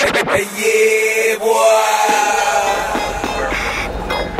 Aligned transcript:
yeah, 0.00 1.38
boy. 1.38 1.48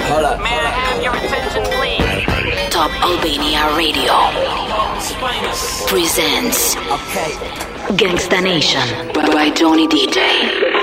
Hold 0.08 0.25
up. 0.25 0.38
May 0.41 0.54
I 0.54 0.70
have 0.70 1.02
your 1.02 1.15
attention, 1.17 1.65
please? 1.75 2.70
Top 2.70 2.91
Albania 3.02 3.75
Radio 3.76 4.15
presents 5.89 6.76
Okay. 6.76 7.33
Gangsta 7.97 8.43
Nation 8.43 8.86
by 9.14 9.50
Johnny 9.50 9.89
DJ. 9.89 10.78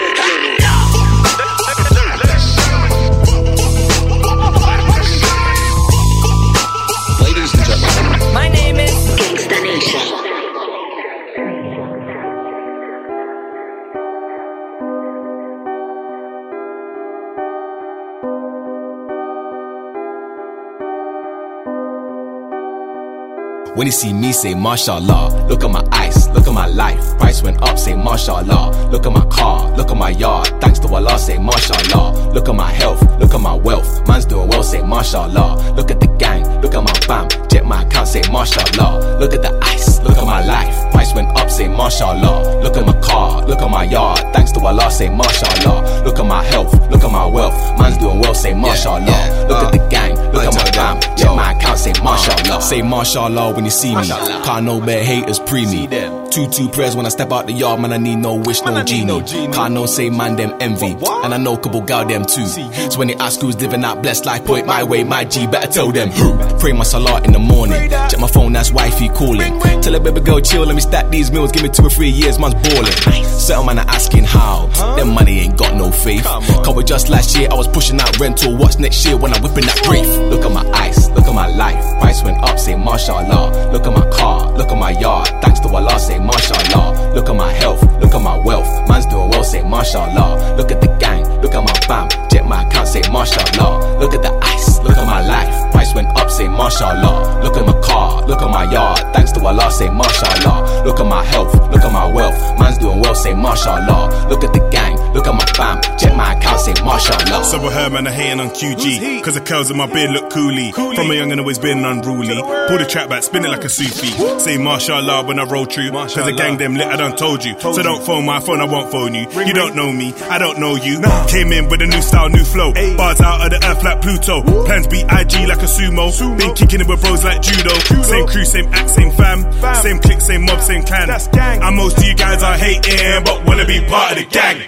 When 23.75 23.87
you 23.87 23.91
see 23.91 24.13
me, 24.13 24.31
say 24.31 24.53
mashallah. 24.53 25.47
Look 25.49 25.63
at 25.65 25.69
my 25.69 25.83
ice, 25.91 26.29
look 26.29 26.47
at 26.47 26.53
my 26.53 26.65
life. 26.67 27.17
Price 27.17 27.43
went 27.43 27.61
up, 27.61 27.77
say 27.77 27.93
mashallah. 27.93 28.89
Look 28.89 29.05
at 29.05 29.11
my 29.11 29.25
car, 29.25 29.69
look 29.75 29.91
at 29.91 29.97
my 29.97 30.11
yard. 30.11 30.47
Thanks 30.61 30.79
to 30.79 30.87
Allah, 30.87 31.19
say 31.19 31.37
mashallah. 31.37 32.31
Look 32.31 32.47
at 32.47 32.55
my 32.55 32.71
health, 32.71 33.01
look 33.19 33.33
at 33.33 33.41
my 33.41 33.53
wealth. 33.53 34.07
Man's 34.07 34.25
doing 34.25 34.47
well, 34.47 34.63
say 34.63 34.81
mashallah. 34.81 35.73
Look 35.75 35.91
at 35.91 35.99
the 35.99 36.07
gang, 36.17 36.43
look 36.61 36.73
at 36.73 36.83
my 36.83 36.93
fam. 37.05 37.27
Check 37.49 37.65
my 37.65 37.83
account, 37.83 38.07
say 38.07 38.21
mashallah. 38.31 39.19
Look 39.19 39.33
at 39.33 39.41
the 39.41 39.59
ice, 39.63 39.99
look 40.03 40.17
at 40.17 40.25
my 40.25 40.45
life. 40.45 40.91
Price 40.91 41.13
went 41.13 41.27
up, 41.37 41.49
say 41.51 41.67
mashallah. 41.67 42.61
Look 42.63 42.77
at 42.77 42.85
my 42.85 42.97
car, 43.01 43.45
look 43.45 43.59
at 43.61 43.69
my 43.69 43.83
yard. 43.83 44.19
Thanks 44.33 44.53
to 44.53 44.59
Allah, 44.65 44.89
say 44.89 45.09
mashallah. 45.09 46.03
Look 46.05 46.17
at 46.17 46.25
my 46.25 46.43
health, 46.45 46.71
look 46.89 47.03
at 47.03 47.11
my 47.11 47.25
wealth. 47.25 47.53
Man's 47.77 47.97
doing 47.97 48.19
well, 48.19 48.33
say 48.33 48.53
mashallah. 48.53 49.47
Look 49.49 49.57
uh, 49.59 49.65
at 49.67 49.71
the 49.73 49.85
gang, 49.89 50.15
look 50.31 50.45
uh, 50.45 50.47
at 50.47 50.55
my 50.55 50.71
fam. 50.71 51.01
Check 51.17 51.35
my 51.35 51.51
account, 51.51 51.77
say 51.79 51.91
mashallah. 52.01 52.55
uh, 52.55 52.59
Say 52.61 52.81
mashallah 52.81 53.53
when 53.53 53.64
you 53.65 53.71
see 53.71 53.95
me. 53.95 54.07
Can't 54.07 54.65
no 54.65 54.79
bad 54.79 55.03
haters 55.03 55.39
pre 55.39 55.65
me. 55.65 55.87
Two 56.29 56.47
two 56.49 56.69
prayers 56.69 56.95
when 56.95 57.05
I 57.05 57.09
step 57.09 57.31
out 57.31 57.47
the 57.47 57.53
yard, 57.53 57.81
man. 57.81 57.93
I 57.93 57.97
need 57.97 58.17
no 58.17 58.35
wish, 58.35 58.61
no 58.61 58.83
genie. 58.83 59.21
Can't 59.51 59.73
no 59.73 59.85
say 59.85 60.09
man 60.09 60.35
them 60.35 60.53
envy. 60.59 60.93
And 61.23 61.33
I 61.33 61.37
know 61.37 61.57
couple 61.57 61.81
gal 61.81 62.05
them 62.05 62.25
too. 62.25 62.45
So 62.45 62.99
when 62.99 63.07
they 63.07 63.15
ask 63.15 63.41
who's 63.41 63.59
living 63.59 63.81
that 63.81 64.01
blessed 64.01 64.25
life, 64.25 64.45
point 64.45 64.67
my 64.67 64.83
way, 64.83 65.03
my 65.03 65.23
G. 65.23 65.47
Better 65.47 65.71
tell 65.71 65.91
them 65.91 66.09
who. 66.09 66.37
Pray 66.59 66.73
my 66.73 66.83
salah 66.83 67.21
in 67.23 67.31
the 67.31 67.39
morning. 67.39 67.89
Check 67.89 68.19
my 68.19 68.27
phone, 68.27 68.53
that's 68.53 68.71
wifey 68.71 69.09
calling. 69.09 69.59
Tell 69.81 69.95
a 69.95 69.99
baby 69.99 70.21
girl 70.21 70.39
chill, 70.39 70.65
let 70.65 70.75
me 70.75 70.81
stack 70.81 71.09
these 71.09 71.31
meals. 71.31 71.51
Give 71.51 71.63
me 71.63 71.69
two 71.69 71.83
or 71.85 71.89
three 71.89 72.09
years, 72.09 72.37
man's 72.37 72.55
balling. 72.55 73.23
Certain 73.23 73.65
man 73.65 73.79
are 73.79 73.89
asking 73.89 74.25
how. 74.25 74.67
Them 74.97 75.09
money 75.13 75.39
ain't 75.39 75.57
got 75.57 75.75
no 75.75 75.91
faith. 75.91 76.23
Cover 76.63 76.83
just 76.83 77.09
last 77.09 77.37
year, 77.37 77.47
I 77.51 77.55
was 77.55 77.67
pushing 77.67 77.99
out 77.99 78.19
rental. 78.19 78.55
What's 78.57 78.77
next 78.77 79.05
year 79.05 79.17
when 79.17 79.33
I'm 79.33 79.41
whipping 79.41 79.65
that 79.65 79.81
brief? 79.83 80.07
Look 80.29 80.43
at 80.45 80.51
my 80.51 80.69
ice, 80.71 81.09
look 81.09 81.25
at 81.25 81.33
my 81.33 81.47
life. 81.47 81.83
Price 81.99 82.23
went 82.23 82.43
up, 82.43 82.59
say 82.59 82.75
mashallah. 82.75 83.54
Look 83.71 83.85
at 83.87 83.93
my 83.93 84.09
car, 84.09 84.51
look 84.51 84.71
at 84.71 84.77
my 84.77 84.91
yard. 84.91 85.27
Thanks 85.41 85.59
to 85.61 85.67
Allah, 85.67 85.99
say 85.99 86.19
mashallah. 86.19 87.13
Look 87.13 87.29
at 87.29 87.35
my 87.35 87.51
health, 87.51 87.81
look 88.01 88.13
at 88.13 88.21
my 88.21 88.37
wealth. 88.37 88.69
Man's 88.89 89.05
doing 89.05 89.29
well, 89.29 89.43
say 89.43 89.61
mashallah. 89.63 90.55
Look 90.57 90.71
at 90.71 90.81
the 90.81 90.87
gang, 90.99 91.23
look 91.41 91.53
at 91.55 91.63
my 91.63 91.73
fam. 91.87 92.09
Check 92.29 92.45
my 92.45 92.63
account, 92.63 92.87
say 92.87 93.01
mashallah. 93.11 93.99
Look 93.99 94.13
at 94.13 94.21
the 94.21 94.33
ice, 94.43 94.79
look 94.79 94.97
at 94.97 95.05
my 95.05 95.21
life. 95.21 95.64
Price 95.75 95.93
went 95.93 96.07
up, 96.15 96.31
say 96.31 96.47
mashallah. 96.47 97.43
Look 97.43 97.57
at 97.57 97.65
my 97.65 97.77
car, 97.81 98.25
look 98.25 98.41
at 98.41 98.49
my 98.49 98.63
yard. 98.71 99.13
Thanks 99.13 99.33
to 99.33 99.45
Allah, 99.45 99.69
say 99.69 99.89
mashallah. 99.89 100.85
Look 100.85 101.01
at 101.01 101.05
my 101.05 101.21
health, 101.25 101.53
look 101.69 101.83
at 101.83 101.91
my 101.91 102.05
wealth. 102.05 102.39
Man's 102.57 102.77
doing 102.77 103.01
well, 103.01 103.13
say 103.13 103.33
mashallah. 103.33 104.29
Look 104.29 104.45
at 104.45 104.53
the 104.53 104.65
gang, 104.71 104.95
look 105.13 105.27
at 105.27 105.33
my 105.33 105.45
fam. 105.57 105.81
Check 105.97 106.15
my 106.15 106.31
account, 106.31 106.61
say 106.61 106.73
mashallah. 106.81 107.43
So 107.43 107.61
with 107.61 107.73
her, 107.73 107.89
man, 107.89 108.07
I 108.07 108.11
hating 108.11 108.39
on 108.39 108.51
QG. 108.51 109.21
Cause 109.21 109.33
the 109.33 109.41
curls 109.41 109.69
in 109.69 109.75
my 109.75 109.85
beard 109.85 110.11
look 110.11 110.29
coolie. 110.29 110.73
From 110.73 111.11
a 111.11 111.13
young 111.13 111.33
and 111.33 111.41
always 111.41 111.59
been 111.59 111.83
unruly. 111.83 112.39
Pull 112.69 112.77
the 112.77 112.87
trap 112.87 113.09
back, 113.09 113.23
spin 113.23 113.43
it 113.43 113.49
like 113.49 113.65
a 113.65 113.69
Sufi. 113.69 114.39
Say 114.39 114.57
mashallah 114.57 115.25
when 115.25 115.39
I 115.39 115.43
roll 115.43 115.65
through. 115.65 115.91
Cause 115.91 116.15
the 116.15 116.31
gang 116.37 116.57
them 116.57 116.75
lit, 116.75 116.87
I 116.87 116.95
done 116.95 117.17
told 117.17 117.43
you. 117.43 117.59
So 117.59 117.83
don't 117.83 118.01
phone 118.05 118.25
my 118.25 118.39
phone, 118.39 118.61
I 118.61 118.65
won't 118.65 118.93
phone 118.93 119.13
you. 119.13 119.27
You 119.45 119.53
don't 119.53 119.75
know 119.75 119.91
me, 119.91 120.13
I 120.29 120.37
don't 120.37 120.57
know 120.57 120.75
you. 120.75 121.01
Came 121.27 121.51
in 121.51 121.67
with 121.67 121.81
a 121.81 121.87
new 121.87 122.01
style, 122.01 122.29
new 122.29 122.45
flow. 122.45 122.71
Bars 122.95 123.19
out 123.19 123.43
of 123.43 123.49
the 123.51 123.67
earth 123.67 123.83
like 123.83 124.01
Pluto. 124.01 124.41
Plans 124.63 124.87
be 124.87 125.01
IG 125.01 125.49
like 125.49 125.61
a 125.61 125.64
sumo. 125.65 126.37
Been 126.37 126.53
kicking 126.55 126.81
it 126.81 126.87
with 126.87 127.01
bros 127.01 127.23
like 127.23 127.41
judo. 127.41 127.73
Same 128.03 128.27
crew, 128.27 128.45
same 128.45 128.73
act, 128.73 128.89
same 128.89 129.11
fam. 129.11 129.43
Same 129.81 129.99
clique, 129.99 130.21
same 130.21 130.45
mob, 130.45 130.61
same 130.61 130.83
clan. 130.83 131.09
And 131.09 131.75
most 131.75 131.97
of 131.97 132.03
you 132.03 132.15
guys 132.15 132.41
are 132.43 132.57
hating, 132.57 133.23
but 133.23 133.45
wanna 133.45 133.65
be 133.65 133.79
part 133.87 134.11
of 134.11 134.17
the 134.17 134.25
gang. 134.25 134.61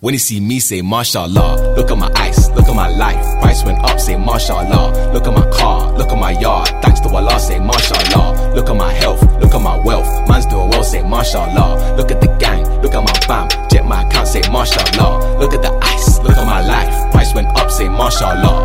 When 0.00 0.14
you 0.14 0.18
see 0.18 0.40
me, 0.40 0.58
say 0.58 0.82
mashallah. 0.82 1.76
Look 1.76 1.92
at 1.92 1.96
my 1.96 2.10
ice, 2.16 2.50
look 2.50 2.66
at 2.66 2.74
my 2.74 2.88
life. 2.88 3.40
Price 3.40 3.62
went 3.64 3.78
up, 3.84 4.00
say 4.00 4.16
mashallah. 4.16 5.12
Look 5.12 5.28
at 5.28 5.32
my 5.32 5.48
car, 5.52 5.96
look 5.96 6.10
at 6.10 6.18
my 6.18 6.32
yard. 6.32 6.66
Thanks 6.82 6.98
to 7.02 7.08
Allah, 7.08 7.38
say 7.38 7.60
mashallah. 7.60 8.52
Look 8.56 8.68
at 8.68 8.74
my 8.74 8.92
health, 8.94 9.22
look 9.40 9.54
at 9.54 9.60
my 9.60 9.78
wealth. 9.84 10.08
Man's 10.28 10.46
doing 10.46 10.70
well, 10.70 10.82
say 10.82 11.02
mashallah. 11.08 11.94
Look 11.96 12.10
at 12.10 12.20
the 12.20 12.26
gang, 12.40 12.64
look 12.82 12.94
at 12.94 13.00
my 13.00 13.12
fam. 13.28 13.48
Check 13.70 13.84
my 13.84 14.02
account, 14.02 14.26
say 14.26 14.42
mashallah. 14.50 15.38
Look 15.38 15.54
at 15.54 15.62
the 15.62 15.70
ice, 15.82 16.18
look 16.18 16.36
at 16.36 16.46
my 16.46 16.66
life. 16.66 17.12
Price 17.12 17.32
went 17.32 17.46
up, 17.56 17.70
say 17.70 17.88
mashallah. 17.88 18.61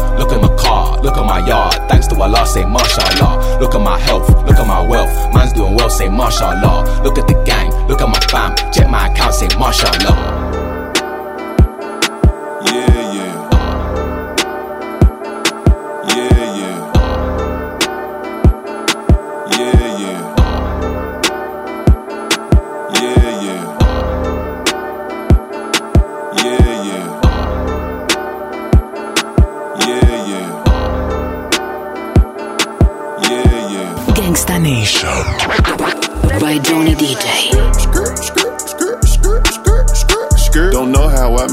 Say 2.58 2.66
mashallah. 2.66 3.60
Look 3.60 3.76
at 3.76 3.82
my 3.82 4.00
health, 4.00 4.30
look 4.48 4.58
at 4.58 4.68
my 4.68 4.82
wealth. 4.82 5.34
Man's 5.34 5.54
doing 5.54 5.76
well, 5.76 5.90
say 5.90 6.10
mashallah. 6.10 7.04
Look 7.04 7.18
at 7.18 7.28
the 7.28 7.38
gang, 7.46 7.70
look 7.88 8.02
at 8.02 8.10
my 8.10 8.20
fam. 8.32 8.56
Check 8.72 8.90
my 8.90 9.08
account, 9.08 9.34
say 9.34 9.48
mashallah. 9.60 10.67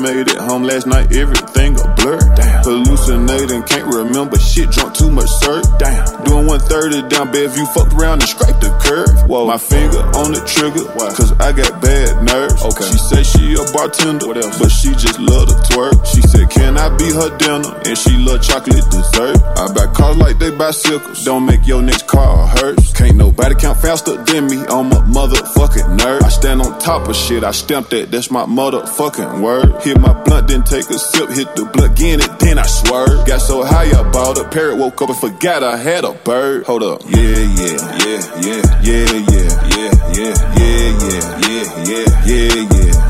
Made 0.04 0.28
it 0.28 0.36
home 0.36 0.64
last 0.64 0.86
night. 0.86 1.16
Everything 1.16 1.80
a 1.80 1.88
blur. 1.96 2.20
Damn. 2.36 2.62
Hallucinating, 2.64 3.62
can't 3.64 3.88
remember 3.88 4.38
shit. 4.38 4.70
Drunk 4.70 4.94
too 4.94 5.10
much 5.10 5.30
sir. 5.40 5.62
Damn. 5.78 6.04
Doing 6.24 6.46
130 6.46 7.08
down 7.08 7.32
Bellevue. 7.32 7.64
Fucked 7.72 7.94
around 7.94 8.20
and 8.20 8.28
scraped 8.28 8.60
the 8.60 8.68
curve. 8.84 9.08
Whoa. 9.28 9.46
My 9.46 9.56
finger 9.56 10.04
on 10.20 10.36
the 10.36 10.44
trigger. 10.44 10.84
Why? 10.92 11.08
Cause 11.16 11.32
I 11.40 11.52
got 11.56 11.80
bad 11.80 12.22
nerves. 12.22 12.60
Okay. 12.60 12.84
She 12.84 12.98
say 12.98 13.22
she 13.24 13.44
a 13.56 13.64
bartender. 13.72 14.28
What 14.28 14.36
else? 14.36 14.58
But 14.60 14.68
she 14.68 14.92
just 14.92 15.18
love 15.18 15.48
to 15.48 15.56
twerk. 15.72 15.96
She 16.04 16.20
said, 16.20 16.50
Can 16.50 16.76
I 16.76 16.92
be 16.96 17.08
her 17.08 17.32
dinner? 17.40 17.72
And 17.88 17.96
she 17.96 18.12
love 18.20 18.42
chocolate 18.42 18.84
dessert. 18.92 19.40
I 19.56 19.72
buy 19.72 19.88
cars 19.96 20.18
like 20.18 20.38
they 20.38 20.50
bicycles. 20.52 21.24
Don't 21.24 21.46
make 21.46 21.66
your 21.66 21.80
next 21.80 22.06
car 22.06 22.46
hers. 22.60 22.92
Can't 22.92 23.16
nobody 23.16 23.54
count 23.54 23.80
faster 23.80 24.20
than 24.22 24.46
me 24.46 24.60
I'm 24.68 24.92
a 24.92 25.00
motherfucking 25.08 25.96
nerd. 25.96 26.22
I 26.22 26.28
stand 26.28 26.60
on 26.60 26.78
top 26.78 27.08
of 27.08 27.16
shit. 27.16 27.42
I 27.42 27.52
stamped 27.52 27.90
that. 27.90 28.10
That's 28.10 28.30
my 28.30 28.44
motherfucking 28.44 29.40
word. 29.40 29.80
Hit 29.94 30.02
my 30.02 30.12
blunt, 30.24 30.48
then 30.48 30.64
take 30.64 30.90
a 30.90 30.98
sip. 30.98 31.30
Hit 31.30 31.54
the 31.54 31.64
blunt, 31.66 31.92
again 31.92 32.20
it, 32.20 32.38
then 32.40 32.58
I 32.58 32.66
swerve. 32.66 33.26
Got 33.26 33.38
so 33.38 33.64
high 33.64 33.90
I 33.96 34.02
bought 34.10 34.38
a 34.38 34.48
parrot. 34.48 34.76
Woke 34.76 35.00
up 35.02 35.10
and 35.10 35.18
forgot 35.18 35.62
I 35.62 35.76
had 35.76 36.04
a 36.04 36.12
bird. 36.12 36.64
Hold 36.66 36.82
up. 36.82 37.02
Yeah, 37.06 37.20
yeah, 37.20 37.78
yeah, 38.02 38.18
yeah, 38.42 38.62
yeah, 38.82 39.06
yeah, 39.06 39.38
yeah, 39.38 39.94
yeah, 40.18 40.34
yeah, 40.34 40.50
yeah, 40.54 40.74
yeah, 40.74 41.30
yeah, 41.46 42.10
yeah, 42.26 42.50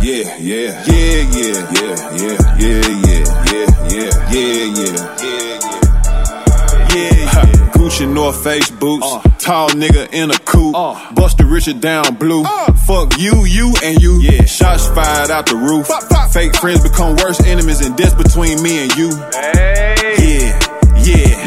yeah, 0.02 0.36
yeah, 0.44 0.84
yeah, 0.84 1.22
yeah, 1.32 1.72
yeah, 1.72 2.03
North 8.14 8.44
Face 8.44 8.70
boots, 8.70 9.06
uh. 9.06 9.20
tall 9.38 9.70
nigga 9.70 10.12
in 10.12 10.30
a 10.30 10.38
coupe, 10.38 10.74
uh. 10.76 11.12
Buster 11.14 11.46
Richard 11.46 11.80
down 11.80 12.14
blue. 12.14 12.42
Uh. 12.44 12.72
Fuck 12.86 13.18
you, 13.18 13.44
you 13.44 13.74
and 13.82 14.00
you. 14.00 14.20
Yeah, 14.20 14.44
shots 14.44 14.86
fired 14.88 15.30
out 15.30 15.46
the 15.46 15.56
roof. 15.56 15.88
Pop, 15.88 16.08
pop, 16.08 16.30
Fake 16.30 16.54
friends 16.56 16.82
become 16.82 17.16
worse 17.16 17.40
enemies, 17.44 17.80
and 17.84 17.96
this 17.96 18.14
between 18.14 18.62
me 18.62 18.84
and 18.84 18.94
you. 18.96 19.10
Yeah, 19.10 20.18
yeah, 20.18 20.94
yeah, 20.96 21.43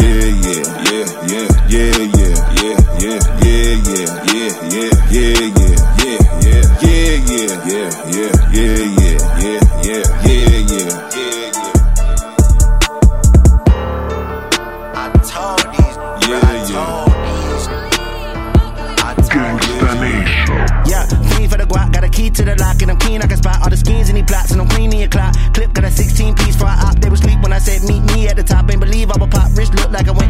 to 22.38 22.46
the 22.46 22.56
lock 22.62 22.82
and 22.84 22.92
I'm 22.92 23.00
keen. 23.00 23.22
I 23.22 23.28
can 23.28 23.38
spot 23.38 23.62
all 23.64 23.70
the 23.70 23.78
skins 23.78 24.10
and 24.10 24.18
he 24.18 24.24
plots 24.24 24.52
and 24.52 24.62
I'm 24.62 24.70
cleaning 24.70 25.00
your 25.00 25.10
clock. 25.10 25.34
Clip 25.54 25.74
got 25.74 25.86
a 25.86 25.92
16 25.92 26.36
piece 26.36 26.56
for 26.56 26.66
a 26.66 26.76
op. 26.86 27.00
They 27.02 27.10
was 27.10 27.20
sleep 27.20 27.42
when 27.42 27.52
I 27.52 27.58
said 27.58 27.82
meet 27.90 28.04
me 28.14 28.28
at 28.28 28.36
the 28.36 28.44
top. 28.44 28.70
Ain't 28.70 28.80
believe 28.80 29.10
I 29.10 29.18
would 29.18 29.32
pop. 29.32 29.50
Wrist 29.58 29.74
look 29.74 29.90
like 29.90 30.08
I 30.08 30.12
went 30.12 30.27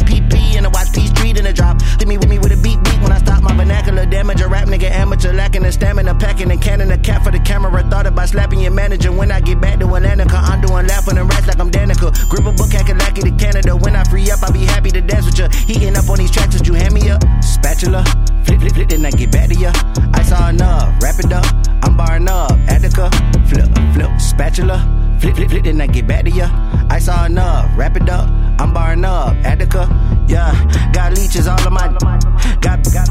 damage. 4.10 4.42
A 4.42 4.48
rap 4.48 4.68
nigga 4.68 4.90
amateur 4.90 5.34
lacking 5.34 5.64
the 5.64 5.72
stamina, 5.72 6.16
packing 6.16 6.52
and 6.52 6.62
cannon 6.62 6.92
a 6.92 6.98
cat 6.98 7.24
for 7.24 7.32
the 7.32 7.40
camera. 7.40 7.84
Thought 7.90 8.08
about 8.08 8.30
slapping 8.30 8.60
your 8.60 8.72
manager 8.72 9.12
when 9.12 9.32
I 9.32 9.40
get 9.42 9.62
back 9.62 9.80
to 9.80 9.96
Atlanta. 9.96 10.26
I'm 10.28 10.62
doing 10.62 10.88
laughing 10.88 11.18
and 11.18 11.30
rats 11.30 11.48
like 11.48 11.60
I'm 11.60 11.72
Danica. 11.72 12.12
Grip 12.30 12.46
a 12.46 12.52
book, 12.52 12.72
hacking 12.72 12.98
lackey 12.98 13.22
to 13.22 13.32
Canada. 13.32 13.76
When 13.76 13.96
I 13.96 14.04
free 14.06 14.30
up, 14.32 14.42
I'll 14.44 14.52
be 14.52 14.66
happy 14.66 14.92
to 14.92 15.02
dance 15.02 15.26
with 15.26 15.40
you. 15.40 15.48
Heating 15.66 15.96
up 15.96 16.10
on 16.10 16.18
these 16.18 16.32
tracks, 16.32 16.56
would 16.56 16.68
you 16.68 16.74
hand 16.74 16.94
me 16.94 17.10
up? 17.10 17.22
Spatula, 17.42 18.04
flip, 18.46 18.60
flip, 18.60 18.74
flip, 18.74 18.90
then 18.90 19.06
I 19.06 19.12
get 19.12 19.32
back 19.32 19.50
to 19.50 19.56
ya. 19.56 19.72
I 20.14 20.24
saw 20.24 20.50
enough, 20.50 21.02
wrap 21.02 21.20
it 21.20 21.32
up. 21.32 21.46
I'm 21.84 21.96
barring 21.96 22.28
up, 22.28 22.52
Attica, 22.68 23.10
flip, 23.48 23.70
flip, 23.94 24.20
spatula, 24.20 25.18
flip, 25.20 25.36
flip, 25.36 25.50
flip, 25.50 25.64
then 25.64 25.80
I 25.80 25.88
get 25.88 26.08
back 26.08 26.26
to 26.26 26.32
ya. 26.32 26.50
I 26.90 27.00
saw 27.00 27.26
enough, 27.26 27.70
wrap 27.78 27.96
it 27.96 28.10
up. 28.10 28.28
I'm 28.60 28.74
barring 28.74 29.06
up, 29.06 29.36
Attica, 29.46 29.88
yeah. 30.28 30.52
Got 30.92 31.14
leeches 31.14 31.48
all 31.48 31.60
of 31.60 31.72
my, 31.72 31.88
got 32.62 32.84
got 32.92 33.08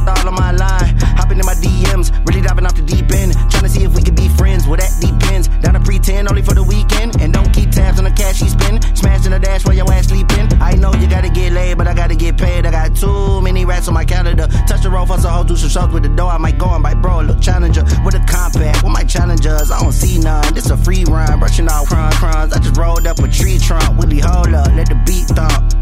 Trying 3.67 3.75
to 3.75 3.81
see 3.81 3.87
if 3.87 3.97
we 3.97 4.03
can 4.03 4.15
be 4.15 4.29
friends. 4.29 4.69
Well, 4.69 4.77
that 4.77 4.95
depends. 5.01 5.49
Down 5.49 5.75
to 5.75 5.81
pretend 5.81 6.29
only 6.29 6.43
for 6.43 6.55
the 6.55 6.63
weekend, 6.63 7.21
and 7.21 7.33
don't 7.33 7.53
keep 7.53 7.73
tabs 7.73 7.99
on 7.99 8.05
the 8.05 8.13
cash 8.13 8.39
he 8.39 8.49
spend. 8.49 8.85
Smashing 8.97 9.33
the 9.33 9.41
dash 9.41 9.65
while 9.65 9.75
your 9.75 9.91
ass 9.93 10.07
sleeping. 10.07 10.47
I 10.63 10.77
know 10.77 10.95
you 10.95 11.09
gotta 11.09 11.29
get 11.29 11.51
laid, 11.53 11.77
but 11.77 11.89
I 11.89 11.95
gotta 11.95 12.15
get 12.15 12.39
paid. 12.39 12.65
I 12.65 12.71
got 12.71 12.95
too 12.95 13.41
many 13.41 13.65
rats 13.65 13.89
on 13.89 13.95
my 13.95 14.05
calendar. 14.05 14.47
Touch 14.69 14.83
the 14.83 14.91
road 14.91 15.09
some 15.09 15.19
hoe, 15.19 15.43
do 15.43 15.57
some 15.57 15.69
shows 15.69 15.93
with 15.93 16.05
the 16.05 16.09
door. 16.11 16.31
I 16.31 16.39
might 16.39 16.59
go 16.59 16.71
and 16.71 16.81
bite 16.81 17.03
bro, 17.03 17.23
little 17.23 17.43
challenger 17.43 17.83
with 18.05 18.15
a 18.15 18.23
compact. 18.29 18.85
With 18.85 18.93
my 18.93 19.03
challengers, 19.03 19.73
I 19.73 19.81
don't 19.81 19.91
see 19.91 20.21
none. 20.21 20.55
This 20.55 20.71
a 20.71 20.77
free 20.77 21.05
run, 21.05 21.41
brushing 21.41 21.67
off 21.67 21.89
crumb 21.89 22.13
crumbs. 22.13 22.53
I 22.53 22.61
just 22.61 22.77
rolled 22.77 23.09
up 23.09 23.19
a 23.19 23.27
tree 23.27 23.59
trunk. 23.59 23.99
Willie, 23.99 24.21
hold 24.21 24.55
up, 24.55 24.69
let 24.77 24.91
the 24.91 24.99
beat 25.05 25.27
thump. 25.35 25.75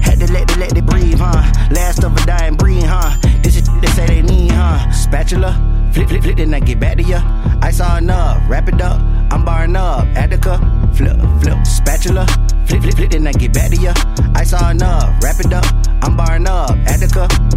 Had 0.00 0.18
to 0.20 0.32
let 0.32 0.50
it, 0.50 0.56
let 0.56 0.74
it 0.74 0.86
breathe, 0.86 1.18
huh? 1.18 1.44
Last 1.70 2.02
of 2.04 2.16
a 2.16 2.24
dying 2.24 2.56
breed, 2.56 2.84
huh? 2.84 3.18
This 3.42 3.56
is 3.56 3.68
they 3.82 3.88
say 3.88 4.06
they 4.06 4.22
need, 4.22 4.52
huh? 4.52 4.90
Spatula, 4.92 5.52
flip, 5.92 6.08
flip, 6.08 6.22
flip, 6.22 6.36
then 6.36 6.54
I 6.54 6.60
get 6.60 6.80
back 6.80 6.96
to 6.96 7.02
ya. 7.02 7.20
I 7.62 7.70
saw 7.70 7.98
enough, 7.98 8.42
wrap 8.48 8.68
it 8.68 8.80
up. 8.80 9.00
I'm 9.32 9.44
barring 9.44 9.76
up, 9.76 10.06
Attica, 10.16 10.58
flip, 10.94 11.16
flip, 11.42 11.66
spatula, 11.66 12.26
flip, 12.66 12.82
flip, 12.82 12.94
flip, 12.94 13.10
then 13.10 13.26
I 13.26 13.32
get 13.32 13.52
back 13.52 13.70
to 13.70 13.76
ya. 13.76 13.94
I 14.34 14.44
saw 14.44 14.70
enough, 14.70 15.22
wrap 15.22 15.40
it 15.40 15.52
up. 15.52 15.64
I'm 16.02 16.16
barring 16.16 16.46
up, 16.46 16.70
Attica. 16.86 17.55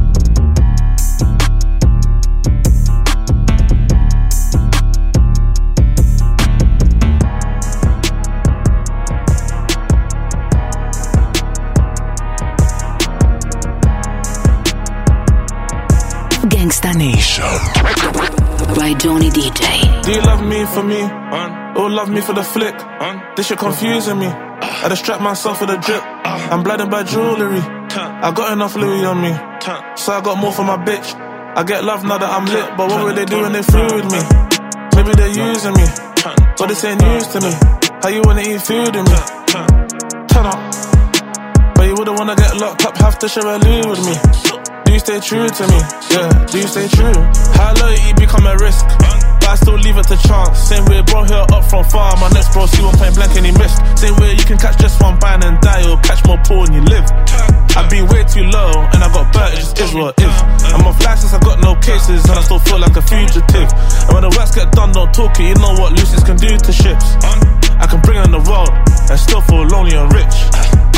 For 20.79 20.87
me? 20.87 21.01
Or 21.01 21.83
oh, 21.83 21.87
love 21.87 22.09
me 22.09 22.21
for 22.21 22.33
the 22.33 22.43
flick? 22.43 22.75
This 23.35 23.47
shit 23.47 23.59
confusing 23.59 24.19
me. 24.19 24.27
I 24.27 24.87
distract 24.87 25.21
myself 25.21 25.61
with 25.61 25.69
a 25.71 25.77
drip. 25.77 26.03
I'm 26.53 26.63
blinded 26.63 26.89
by 26.89 27.03
jewelry. 27.03 27.59
I 28.25 28.31
got 28.31 28.53
enough 28.53 28.75
Louis 28.75 29.03
on 29.03 29.21
me. 29.21 29.33
So 29.95 30.13
I 30.13 30.21
got 30.21 30.37
more 30.37 30.53
for 30.53 30.63
my 30.63 30.77
bitch. 30.77 31.07
I 31.57 31.63
get 31.63 31.83
love 31.83 32.03
now 32.03 32.17
that 32.17 32.29
I'm 32.29 32.45
lit, 32.45 32.77
but 32.77 32.87
what 32.89 33.03
were 33.03 33.13
they 33.13 33.25
doing 33.25 33.51
they 33.51 33.63
through 33.63 33.91
with 33.95 34.07
me? 34.15 34.21
Maybe 34.95 35.11
they're 35.19 35.35
using 35.51 35.73
me. 35.73 35.85
But 36.57 36.67
this 36.67 36.83
ain't 36.85 37.01
news 37.01 37.27
to 37.33 37.41
me. 37.41 37.51
How 38.01 38.09
you 38.09 38.21
wanna 38.23 38.41
eat 38.41 38.61
food 38.61 38.95
with 38.95 39.07
me? 39.11 39.19
Turn 40.31 40.45
up. 40.45 40.59
But 41.75 41.87
you 41.87 41.95
wouldn't 41.97 42.17
wanna 42.17 42.35
get 42.35 42.55
locked 42.57 42.85
up, 42.85 42.95
have 42.97 43.19
to 43.19 43.27
share 43.27 43.47
a 43.47 43.57
loo 43.57 43.89
with 43.89 44.03
me. 44.05 44.68
Do 44.89 44.97
you 44.97 45.05
stay 45.05 45.21
true 45.21 45.45
to 45.45 45.63
me? 45.69 45.79
Yeah, 46.09 46.33
do 46.49 46.57
you 46.57 46.65
stay 46.65 46.89
true? 46.89 47.13
How 47.53 47.77
loyalty 47.77 48.09
become 48.17 48.41
a 48.49 48.57
risk? 48.57 48.81
But 49.37 49.53
I 49.53 49.53
still 49.53 49.77
leave 49.77 50.01
it 50.01 50.09
to 50.09 50.17
chance. 50.17 50.57
Same 50.57 50.81
way, 50.89 51.05
bro, 51.05 51.29
here 51.29 51.45
up 51.45 51.69
from 51.69 51.85
far. 51.93 52.17
My 52.17 52.25
next 52.33 52.57
bro, 52.57 52.65
see 52.65 52.81
one 52.81 52.97
point 52.97 53.13
blank 53.13 53.37
and 53.37 53.45
he 53.45 53.53
missed. 53.53 53.77
Same 54.01 54.17
way, 54.17 54.33
you 54.33 54.41
can 54.49 54.57
catch 54.57 54.81
just 54.81 54.97
one 54.97 55.21
band 55.21 55.45
and 55.45 55.61
die, 55.61 55.85
or 55.85 56.01
catch 56.01 56.25
more 56.25 56.41
poor 56.41 56.65
and 56.65 56.73
you 56.73 56.81
live. 56.89 57.05
I've 57.77 57.85
been 57.85 58.09
way 58.09 58.25
too 58.25 58.49
low, 58.49 58.81
and 58.89 59.05
I 59.05 59.13
got 59.13 59.29
burnt, 59.29 59.53
it 59.53 59.61
just 59.61 59.77
is 59.77 59.93
what 59.93 60.17
it 60.17 60.25
is. 60.25 60.37
I'm 60.73 60.81
off 60.81 60.97
license, 61.05 61.37
I 61.37 61.39
got 61.45 61.61
no 61.61 61.77
cases, 61.77 62.25
and 62.25 62.33
I 62.33 62.41
still 62.41 62.57
feel 62.57 62.81
like 62.81 62.97
a 62.97 63.05
fugitive. 63.05 63.69
And 63.69 64.13
when 64.17 64.25
the 64.25 64.33
works 64.41 64.57
get 64.57 64.73
done, 64.73 64.89
don't 64.89 65.13
talk 65.13 65.37
it, 65.37 65.53
you 65.53 65.57
know 65.61 65.77
what 65.77 65.93
Lucy's 65.93 66.25
can 66.25 66.41
do 66.41 66.49
to 66.49 66.71
ships. 66.73 67.13
I 67.77 67.85
can 67.85 68.01
bring 68.01 68.17
on 68.17 68.33
the 68.33 68.41
world, 68.41 68.73
and 69.05 69.19
still 69.21 69.45
feel 69.45 69.69
lonely 69.69 69.93
and 69.93 70.09
rich. 70.17 70.88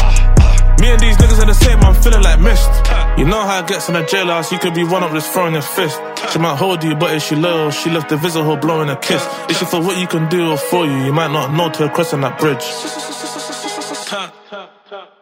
Me 0.81 0.89
and 0.89 0.99
these 0.99 1.15
niggas 1.17 1.37
are 1.37 1.45
the 1.45 1.53
same, 1.53 1.79
I'm 1.81 1.93
feeling 2.01 2.23
like 2.23 2.39
mist. 2.39 2.67
You 3.15 3.25
know 3.25 3.45
how 3.45 3.59
it 3.61 3.67
gets 3.67 3.87
in 3.87 3.95
a 3.95 4.01
jailhouse, 4.01 4.51
you 4.51 4.57
could 4.57 4.73
be 4.73 4.83
one 4.83 5.03
up 5.03 5.11
just 5.11 5.31
throwing 5.31 5.53
your 5.53 5.61
fist. 5.61 6.01
She 6.33 6.39
might 6.39 6.57
hold 6.57 6.83
you, 6.83 6.95
but 6.95 7.13
if 7.13 7.21
she 7.21 7.35
loyal? 7.35 7.69
She 7.69 7.91
left 7.91 8.09
the 8.09 8.17
visit 8.17 8.43
her 8.43 8.57
blowing 8.57 8.89
a 8.89 8.97
kiss. 8.97 9.21
Is 9.47 9.59
she 9.59 9.65
for 9.65 9.79
what 9.79 9.99
you 9.99 10.07
can 10.07 10.27
do 10.27 10.49
or 10.49 10.57
for 10.57 10.87
you? 10.87 10.97
You 11.05 11.13
might 11.13 11.31
not 11.31 11.53
know 11.53 11.69
till 11.69 11.87
crossing 11.89 12.21
that 12.21 12.39
bridge. 12.39 12.65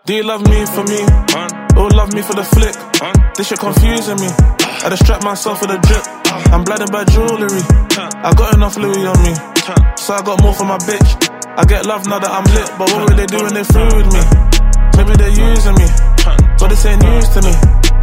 Do 0.05 0.15
you 0.15 0.23
love 0.23 0.47
me 0.47 0.65
for 0.65 0.85
me? 0.87 1.03
Or 1.75 1.89
love 1.91 2.13
me 2.13 2.21
for 2.21 2.35
the 2.39 2.47
flick? 2.55 2.75
This 3.35 3.49
shit 3.49 3.59
confusing 3.59 4.15
me. 4.15 4.31
I 4.79 4.87
distract 4.87 5.25
myself 5.25 5.59
with 5.59 5.71
a 5.71 5.79
drip. 5.83 6.07
I'm 6.55 6.63
blinded 6.63 6.89
by 6.89 7.03
jewelry. 7.03 7.63
I 7.99 8.31
got 8.33 8.55
enough 8.55 8.77
Louis 8.77 9.05
on 9.05 9.19
me. 9.27 9.35
So 9.99 10.13
I 10.15 10.21
got 10.23 10.41
more 10.41 10.53
for 10.53 10.63
my 10.63 10.77
bitch. 10.87 11.09
I 11.57 11.65
get 11.65 11.85
love 11.85 12.07
now 12.07 12.19
that 12.19 12.31
I'm 12.31 12.47
lit, 12.55 12.71
but 12.79 12.89
what 12.93 13.09
were 13.09 13.15
they 13.15 13.25
doing 13.25 13.53
they 13.53 13.65
through 13.65 13.91
with 13.97 14.13
me? 14.13 14.48
Maybe 14.97 15.13
they're 15.17 15.29
using 15.29 15.75
me, 15.75 15.87
but 16.59 16.67
this 16.69 16.85
ain't 16.85 17.01
news 17.03 17.29
to 17.29 17.41
me. 17.41 17.53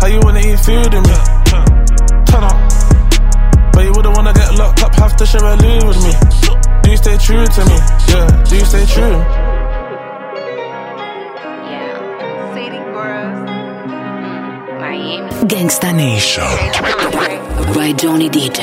How 0.00 0.06
you 0.06 0.21
wanna 0.23 0.41
eat 0.41 0.59
food 0.61 0.93
with 0.94 1.06
me? 1.06 1.17
Turn 2.27 2.44
up, 2.44 2.59
but 3.73 3.85
you 3.85 3.93
wouldn't 3.93 4.17
wanna 4.17 4.33
get 4.33 4.55
locked 4.55 4.83
up, 4.83 4.94
have 4.94 5.17
to 5.17 5.27
share 5.27 5.44
a 5.44 5.56
loo 5.56 5.87
with 5.88 6.00
me. 6.05 6.12
Do 6.83 6.91
you 6.91 6.97
stay 6.97 7.17
true 7.19 7.44
to 7.47 7.65
me? 7.67 7.79
Yeah, 8.09 8.44
do 8.49 8.56
you 8.56 8.65
stay 8.65 8.87
true? 8.87 9.19
Yeah. 11.71 12.55
City 12.55 12.81
girls. 12.94 13.49
Miami. 14.81 15.31
Gangsta 15.50 15.93
Nation. 15.94 16.53
By 17.75 17.93
Johnny 17.93 18.29
DJ. 18.31 18.61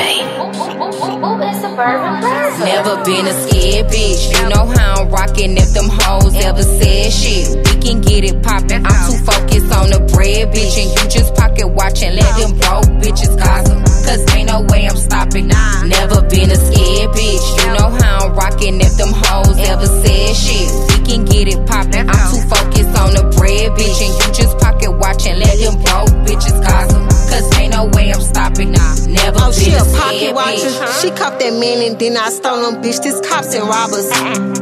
Never 1.73 3.03
been 3.03 3.25
a 3.25 3.33
scared 3.33 3.87
bitch. 3.87 4.29
You 4.29 4.49
know 4.49 4.65
how 4.77 5.01
I'm 5.01 5.09
rockin' 5.09 5.57
if 5.57 5.73
them 5.73 5.89
hoes 5.89 6.35
ever 6.35 6.61
said 6.61 7.11
shit. 7.11 7.49
We 7.49 7.81
can 7.81 8.01
get 8.01 8.23
it 8.23 8.43
poppin'. 8.43 8.85
I'm 8.85 9.09
too 9.09 9.17
focused 9.25 9.73
on 9.73 9.89
the 9.89 9.97
bread, 10.13 10.53
bitch. 10.53 10.77
And 10.77 10.93
you 10.93 11.09
just 11.09 11.33
pocket 11.33 11.67
watchin'. 11.67 12.15
Let 12.15 12.29
them 12.37 12.53
broke 12.61 12.85
bitches 13.01 13.33
gossip. 13.41 13.81
Cause 14.05 14.21
ain't 14.35 14.49
no 14.49 14.61
way 14.69 14.85
I'm 14.85 14.97
stopping. 14.97 15.47
Never 15.47 16.21
been 16.29 16.51
a 16.51 16.59
scared 16.61 17.09
bitch. 17.09 17.45
You 17.57 17.67
know 17.73 17.89
how 17.89 18.29
I'm 18.29 18.35
rockin' 18.35 18.79
if 18.79 18.95
them 18.97 19.09
hoes 19.09 19.57
ever 19.57 19.87
said 19.87 20.35
shit. 20.35 20.69
We 20.93 20.97
can 21.09 21.25
get 21.25 21.47
it 21.47 21.65
poppin'. 21.65 22.05
I'm 22.07 22.23
too 22.29 22.41
focused 22.53 22.93
on 23.01 23.17
the 23.17 23.33
bread, 23.33 23.73
bitch. 23.73 23.97
And 23.97 24.13
you 24.13 24.27
just 24.29 24.59
pocket 24.59 24.91
watchin'. 24.93 25.39
Let 25.39 25.57
them 25.57 25.81
broke 25.81 26.13
bitches 26.21 26.61
gossip. 26.61 26.92
Cause 27.83 27.91
ain't 27.91 27.91
no 27.91 27.97
way 27.97 28.11
I'm 28.13 28.21
stopping. 28.21 28.71
Never 28.71 29.39
Oh, 29.41 29.51
she 29.51 29.73
a 29.73 29.83
pocket 29.97 30.33
watcher. 30.33 30.67
bitch. 30.67 31.01
She 31.01 31.09
cuffed 31.11 31.39
that 31.39 31.53
man 31.53 31.81
and 31.91 31.99
then 31.99 32.17
I 32.17 32.29
stole 32.29 32.61
them, 32.71 32.81
bitch. 32.81 33.01
This 33.03 33.19
cops 33.27 33.53
and 33.55 33.67
robbers. 33.67 34.09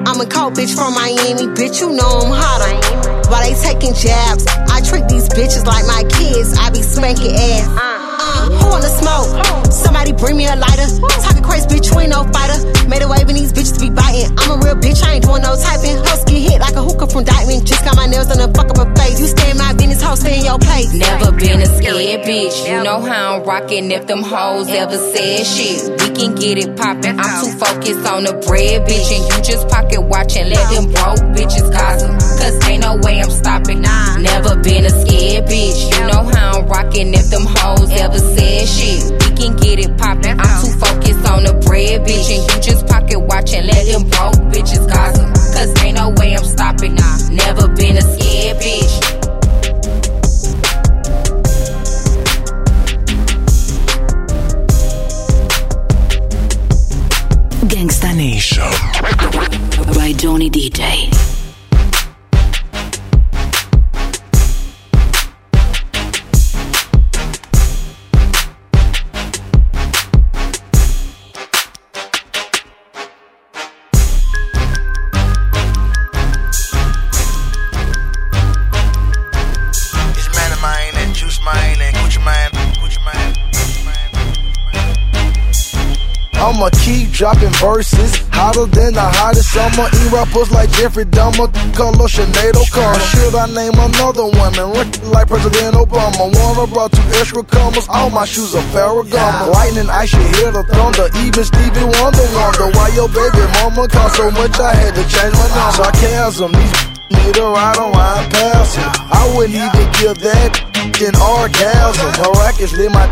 I'm 0.07 0.19
a 0.19 0.25
cold 0.25 0.53
bitch 0.55 0.73
from 0.75 0.93
Miami, 0.93 1.47
bitch. 1.53 1.79
You 1.81 1.91
know 1.93 2.07
I'm 2.25 2.31
hotter. 2.33 2.73
While 3.29 3.43
they 3.43 3.55
taking 3.61 3.93
jabs, 3.93 4.45
I 4.69 4.81
treat 4.81 5.07
these 5.07 5.29
bitches 5.29 5.65
like 5.65 5.85
my 5.87 6.03
kids. 6.09 6.57
I 6.57 6.69
be 6.69 6.81
spanking 6.81 7.35
ass. 7.35 7.67
Uh, 7.69 8.49
who 8.49 8.69
wanna 8.69 8.89
smoke? 8.89 9.70
Somebody 9.91 10.13
bring 10.13 10.37
me 10.37 10.47
a 10.47 10.55
lighter. 10.55 10.87
Talking 11.19 11.43
crazy, 11.43 11.67
bitch. 11.67 11.91
You 11.91 11.99
ain't 11.99 12.11
no 12.15 12.23
fighter. 12.31 12.63
Made 12.87 13.03
a 13.03 13.09
wave 13.09 13.27
and 13.27 13.35
these 13.35 13.51
bitches 13.51 13.75
be 13.75 13.89
biting. 13.89 14.31
I'm 14.39 14.55
a 14.55 14.63
real 14.63 14.79
bitch. 14.79 15.03
I 15.03 15.19
ain't 15.19 15.25
doing 15.27 15.43
no 15.43 15.59
typing. 15.59 15.99
Hoes 15.99 16.23
get 16.23 16.47
hit 16.47 16.61
like 16.61 16.79
a 16.79 16.81
hooker 16.81 17.07
from 17.07 17.25
Dykeman. 17.25 17.65
Just 17.65 17.83
got 17.83 17.97
my 17.97 18.07
nails 18.07 18.27
done 18.27 18.39
and 18.39 18.55
fuck 18.55 18.71
up 18.71 18.77
her 18.79 18.95
face. 18.95 19.19
You 19.19 19.27
stay 19.27 19.51
in 19.51 19.57
my 19.57 19.73
business, 19.73 20.01
hoes 20.01 20.21
stay 20.21 20.39
in 20.39 20.45
your 20.45 20.59
place. 20.59 20.93
Never 20.93 21.33
been 21.33 21.59
a 21.59 21.65
scared 21.65 22.23
bitch. 22.23 22.55
You 22.71 22.81
know 22.85 23.01
how 23.01 23.35
I'm 23.35 23.43
rockin' 23.43 23.91
if 23.91 24.07
them 24.07 24.23
hoes 24.23 24.69
ever 24.69 24.95
said 24.95 25.43
shit. 25.43 25.91
We 25.99 26.15
can 26.15 26.35
get 26.35 26.57
it 26.57 26.77
poppin'. 26.77 27.19
I'm 27.19 27.43
too 27.43 27.51
focused 27.59 28.07
on 28.07 28.23
the 28.23 28.39
bread, 28.47 28.87
bitch. 28.87 29.11
And 29.11 29.27
you 29.27 29.43
just 29.43 29.67
pocket 29.67 29.99
watchin'. 29.99 30.47
Let 30.47 30.71
them 30.71 30.87
broke 30.87 31.19
bitches 31.35 31.67
gossip. 31.67 32.30
Cause 32.41 32.57
ain't 32.67 32.81
no 32.81 32.97
way 32.97 33.21
I'm 33.21 33.29
stopping. 33.29 33.81
Never 33.81 34.55
been 34.57 34.85
a 34.85 34.89
scared 34.89 35.45
bitch. 35.45 35.79
You 35.93 36.07
know 36.07 36.23
how 36.33 36.59
I'm 36.59 36.67
rocking 36.67 37.13
if 37.13 37.29
them 37.29 37.45
hoes 37.45 37.91
ever 37.91 38.17
said 38.17 38.67
shit. 38.67 39.11
We 39.11 39.35
can 39.37 39.55
get 39.57 39.77
it 39.79 39.97
poppin'. 39.97 40.39
I'm 40.39 40.61
too 40.61 40.73
focused 40.79 41.29
on 41.29 41.43
the 41.43 41.53
bread, 41.65 42.01
bitch. 42.01 42.29
And 42.33 42.41
you 42.49 42.61
just 42.61 42.87
pocket 42.87 43.19
watchin'. 43.19 43.67
Let 43.67 43.85
them 43.85 44.09
broke 44.09 44.41
bitches 44.49 44.87
gossip. 44.89 45.29
Cause 45.53 45.83
ain't 45.83 45.97
no 45.97 46.09
way 46.17 46.35
I'm 46.35 46.43
stopping. 46.43 46.95
Never 46.95 47.40
verses 87.61 88.17
hotter 88.33 88.65
than 88.65 88.97
the 88.97 89.07
hottest 89.21 89.53
summer. 89.53 89.85
E 89.85 90.01
rappers 90.09 90.49
like 90.51 90.69
Jeffrey 90.73 91.05
Dahmer, 91.05 91.47
Carlos 91.77 92.17
Sinead 92.17 92.57
O'Connor. 92.57 93.05
Should 93.13 93.35
I 93.37 93.45
name 93.53 93.77
another 93.77 94.25
woman? 94.25 94.73
Like 95.13 95.29
President 95.29 95.77
Obama. 95.77 96.33
Warner 96.33 96.67
brought 96.67 96.91
two 96.91 97.05
extra 97.21 97.43
commas. 97.45 97.87
All 97.87 98.09
my 98.09 98.25
shoes 98.25 98.57
are 98.57 98.65
Ferragamo. 98.73 99.53
Lightning, 99.53 99.89
I 99.89 100.05
should 100.09 100.25
hear 100.35 100.51
the 100.51 100.65
thunder. 100.73 101.07
Even 101.21 101.45
Stevie 101.45 101.85
Wonder 102.01 102.25
wonder 102.33 102.67
why 102.73 102.89
your 102.97 103.07
baby 103.13 103.45
mama 103.61 103.87
cost 103.87 104.17
so 104.17 104.31
much. 104.33 104.57
I 104.59 104.73
had 104.73 104.97
to 104.97 105.05
change 105.05 105.37
my 105.37 105.47
number. 105.53 105.85
Sarcasm, 105.85 106.51
these 106.51 106.73
need 107.13 107.37
a 107.37 107.45
ride 107.45 107.77
around 107.77 108.25
past 108.33 108.81
it. 108.81 108.89
I 109.13 109.21
wouldn't 109.37 109.55
even 109.55 109.87
give 110.01 110.17
that 110.25 110.49
an 110.97 111.15
orgasm. 111.21 112.09
Miraculously, 112.17 112.89
my 112.89 113.05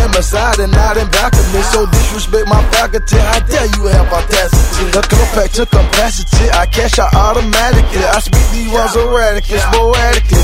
femicide 0.00 0.64
and 0.64 0.72
not 0.72 0.96
in 0.96 1.08
back 1.10 1.32
of 1.32 1.46
me. 1.52 1.60
So 1.62 1.86
disrespect 1.86 2.48
my 2.48 2.62
faculty. 2.72 3.16
I 3.16 3.40
dare 3.40 3.68
you 3.76 3.86
have 3.92 4.08
audacity. 4.12 4.90
The 4.90 5.02
compact 5.04 5.54
to 5.56 5.66
capacity. 5.66 6.48
I 6.50 6.66
cash 6.66 6.98
out 6.98 7.12
automatically. 7.14 8.04
I 8.04 8.20
speak 8.20 8.46
these 8.52 8.72
words 8.72 8.96
erratically, 8.96 9.58
sporadically. 9.58 10.40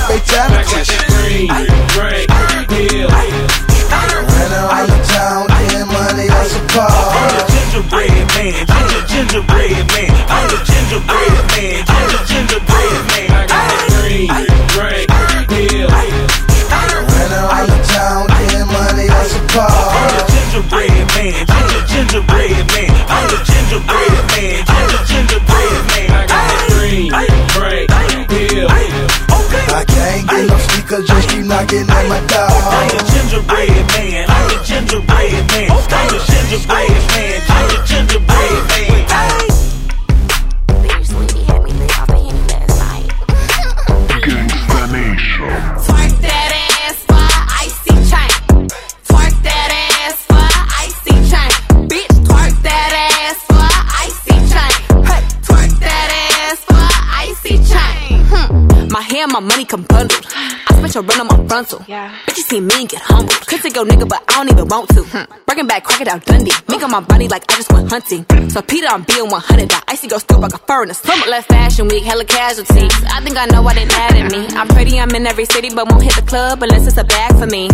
Ran 4.37 4.53
around 4.53 4.89
the 4.89 5.01
town, 5.09 5.47
getting 5.49 5.89
money 5.89 6.29
on 6.29 6.47
some 6.47 6.67
car. 6.69 6.91
gingerbread 7.49 7.93
man, 7.93 7.96
My 59.37 59.41
money 59.41 59.67
come 59.67 59.83
bundled. 59.83 60.25
I 60.35 60.73
spent 60.79 60.95
your 60.95 61.05
run 61.05 61.21
on 61.21 61.27
my 61.27 61.47
frontal. 61.47 61.85
Yeah. 61.87 62.09
Bitch, 62.25 62.39
you 62.39 62.43
see 62.45 62.59
me 62.59 62.73
and 62.81 62.89
get 62.89 63.03
humbled. 63.03 63.37
Could 63.47 63.61
take 63.61 63.77
your 63.77 63.85
nigga, 63.85 64.09
but 64.09 64.25
I 64.29 64.41
don't 64.41 64.51
even 64.51 64.67
want 64.67 64.89
to. 64.97 65.03
Hmm. 65.03 65.31
Breaking 65.45 65.67
back, 65.67 65.85
crocodile 65.85 66.21
Dundee. 66.21 66.53
Mink 66.69 66.83
on 66.83 66.91
my 66.91 67.01
body 67.01 67.29
like 67.29 67.45
I 67.53 67.57
just 67.57 67.71
went 67.71 67.91
hunting. 67.91 68.25
So 68.49 68.63
Peter, 68.63 68.87
I'm 68.87 69.03
being 69.03 69.29
100. 69.29 69.69
That 69.69 69.85
icy 69.89 70.09
go 70.09 70.17
still 70.17 70.41
like 70.41 70.55
a 70.55 70.59
fur 70.65 70.85
in 70.85 70.89
the 70.89 70.95
summer. 70.95 71.27
Left 71.27 71.49
fashion 71.51 71.87
week, 71.89 72.05
hella 72.05 72.25
casualties. 72.25 72.95
I 73.13 73.21
think 73.21 73.37
I 73.37 73.45
know 73.45 73.61
why 73.61 73.75
they 73.75 73.85
mad 73.85 74.17
at 74.17 74.33
me. 74.33 74.47
I'm 74.57 74.69
pretty, 74.69 74.99
I'm 74.99 75.15
in 75.15 75.27
every 75.27 75.45
city, 75.45 75.69
but 75.69 75.87
won't 75.91 76.03
hit 76.03 76.15
the 76.15 76.23
club 76.23 76.63
unless 76.63 76.87
it's 76.87 76.97
a 76.97 77.05
bag 77.05 77.37
for 77.39 77.47
me. 77.47 77.69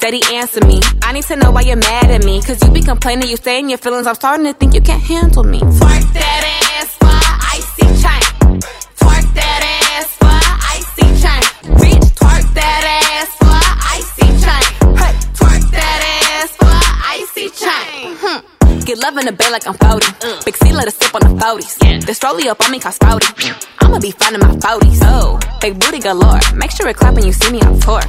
Daddy, 0.00 0.22
answer 0.32 0.64
me. 0.64 0.80
I 1.02 1.12
need 1.12 1.24
to 1.24 1.36
know 1.36 1.50
why 1.50 1.68
you're 1.68 1.76
mad 1.76 2.10
at 2.10 2.24
me. 2.24 2.40
Cause 2.40 2.64
you 2.64 2.70
be 2.72 2.80
complaining, 2.80 3.28
you 3.28 3.36
stay 3.36 3.58
in 3.58 3.68
your 3.68 3.76
feelings. 3.76 4.06
I'm 4.06 4.14
starting 4.14 4.46
to 4.46 4.54
think 4.54 4.72
you 4.72 4.80
can't 4.80 5.02
handle 5.02 5.44
me. 5.44 5.60
Twerk 5.60 6.12
that 6.16 6.42
ass 6.80 6.96
a 7.02 7.12
icy 7.52 7.84
chain. 8.00 8.60
Twerk 8.96 9.34
that 9.34 9.60
ass 9.64 9.67
In 19.08 19.24
the 19.24 19.32
bed 19.32 19.50
like 19.50 19.66
I'm 19.66 19.74
40. 19.74 20.44
Big 20.44 20.56
C 20.56 20.70
let 20.70 20.86
us 20.86 20.94
sip 20.94 21.12
on 21.14 21.22
the 21.22 21.42
40s. 21.42 22.06
The 22.06 22.14
strolly 22.14 22.48
up 22.48 22.60
on 22.60 22.70
me 22.70 22.78
called 22.78 22.94
Spouty. 22.94 23.50
I'ma 23.80 23.98
be 23.98 24.12
finding 24.12 24.40
my 24.40 24.54
40s. 24.54 25.00
Oh, 25.02 25.40
big 25.60 25.80
booty 25.80 25.98
galore. 25.98 26.38
Make 26.54 26.70
sure 26.70 26.86
it 26.86 26.96
clap 26.96 27.14
when 27.14 27.24
you 27.26 27.32
see 27.32 27.50
me 27.50 27.60
on 27.62 27.80
tour. 27.80 28.00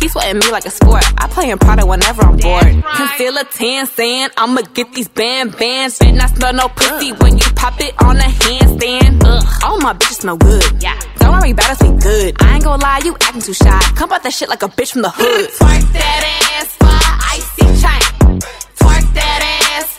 He 0.00 0.08
sweating 0.08 0.40
me 0.40 0.50
like 0.50 0.64
a 0.64 0.70
sport. 0.70 1.04
I 1.18 1.28
play 1.28 1.50
in 1.50 1.58
Prada 1.58 1.86
whenever 1.86 2.22
I'm 2.22 2.38
bored. 2.38 2.82
Conceal 2.82 3.36
a 3.36 3.44
tan 3.44 3.86
sand. 3.86 4.32
I'ma 4.36 4.62
get 4.74 4.92
these 4.94 5.06
band 5.06 5.56
bands. 5.58 5.98
Bet 5.98 6.14
not 6.14 6.30
smell 6.30 6.54
no 6.54 6.68
pussy 6.68 7.12
when 7.12 7.36
you 7.38 7.44
pop 7.54 7.78
it 7.80 7.94
on 8.02 8.16
a 8.16 8.22
handstand. 8.22 9.22
Ugh, 9.22 9.62
all 9.62 9.78
my 9.80 9.92
bitches 9.92 10.22
smell 10.22 10.38
good. 10.38 10.64
Yeah. 10.82 10.98
Don't 11.18 11.38
worry 11.38 11.50
about 11.52 11.70
us, 11.70 11.82
we 11.82 11.90
good. 12.00 12.34
I 12.40 12.54
ain't 12.54 12.64
gonna 12.64 12.82
lie, 12.82 13.00
you 13.04 13.14
acting 13.20 13.42
too 13.42 13.54
shy. 13.54 13.78
Come 13.94 14.10
out 14.12 14.24
that 14.24 14.32
shit 14.32 14.48
like 14.48 14.62
a 14.64 14.68
bitch 14.68 14.92
from 14.92 15.02
the 15.02 15.10
hood. 15.10 15.50
Twerk 15.60 15.92
that 15.92 16.22
ass 16.56 16.74
for 16.80 16.98
icy 17.36 17.66
chain. 17.78 18.40
Twerk 18.80 19.14
that 19.14 19.42
ass 19.76 19.97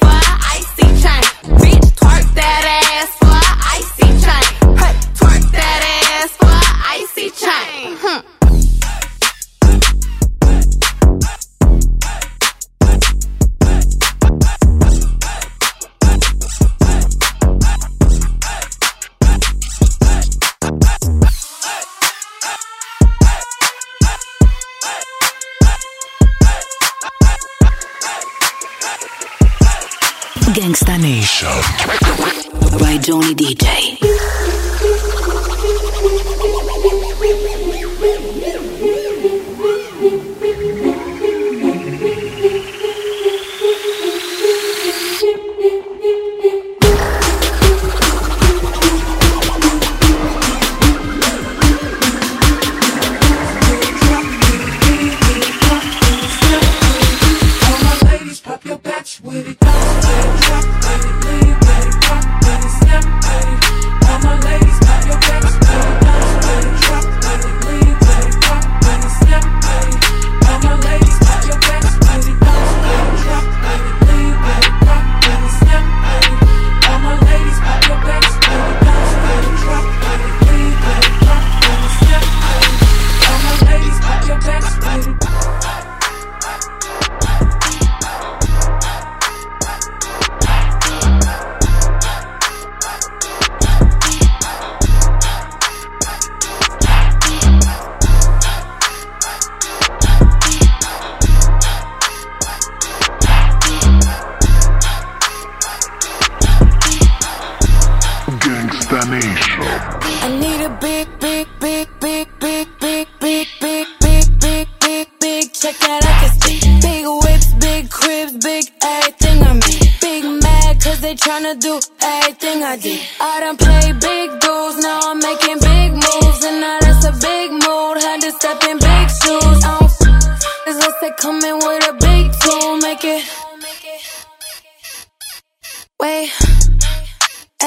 that 2.40 2.64
ass 2.96 3.10
for 3.20 3.28
a 3.28 3.54
icy 3.76 4.08
chain. 4.24 4.78
Hey, 4.80 4.96
twerk 5.20 5.44
that 5.52 5.82
ass 6.16 6.32
for 6.40 6.48
a 6.48 6.72
icy 6.96 7.30
chain. 7.32 7.98
Hmm. 8.00 8.39